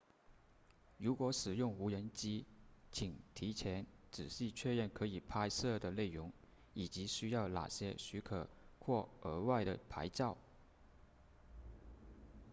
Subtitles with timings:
[0.97, 2.43] 如果使用无人机
[2.91, 6.33] 请提前仔细确认可以拍摄的内容
[6.73, 10.35] 以及需要哪些许可或额外的牌照